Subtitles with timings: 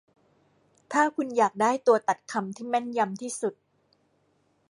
[0.91, 3.53] ถ้าคุณอยากได้ตัวตัดคำที่แม่นยำที่สุด